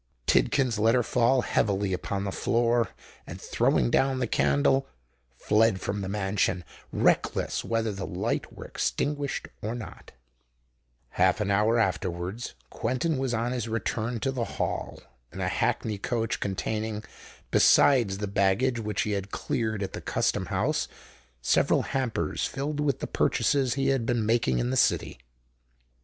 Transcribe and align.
Tidkins 0.25 0.79
let 0.79 0.95
her 0.95 1.03
fall 1.03 1.41
heavily 1.43 1.93
upon 1.93 2.23
the 2.23 2.31
floor, 2.31 2.89
and 3.27 3.39
throwing 3.39 3.91
down 3.91 4.17
the 4.17 4.25
candle, 4.25 4.87
fled 5.37 5.79
from 5.79 6.01
the 6.01 6.09
mansion, 6.09 6.63
reckless 6.91 7.63
whether 7.63 7.91
the 7.91 8.07
light 8.07 8.51
were 8.51 8.65
extinguished 8.65 9.47
or 9.61 9.75
not. 9.75 10.11
Half 11.09 11.39
an 11.39 11.51
hour 11.51 11.77
afterwards 11.77 12.55
Quentin 12.71 13.19
was 13.19 13.35
on 13.35 13.51
his 13.51 13.67
return 13.67 14.19
to 14.21 14.31
the 14.31 14.45
Hall, 14.57 14.99
in 15.31 15.39
a 15.39 15.47
hackney 15.47 15.99
coach 15.99 16.39
containing, 16.39 17.03
besides 17.51 18.17
the 18.17 18.25
baggage 18.27 18.79
which 18.79 19.03
he 19.03 19.11
had 19.11 19.29
cleared 19.29 19.83
at 19.83 19.93
the 19.93 20.01
Custom 20.01 20.47
House, 20.47 20.87
several 21.43 21.83
hampers 21.83 22.43
filled 22.47 22.79
with 22.79 23.01
the 23.01 23.05
purchases 23.05 23.75
he 23.75 23.89
had 23.89 24.07
been 24.07 24.25
making 24.25 24.57
in 24.57 24.71
the 24.71 24.77
City. 24.77 25.19